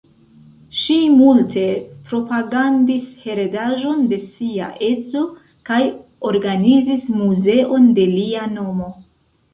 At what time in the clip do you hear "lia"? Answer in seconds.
8.17-8.49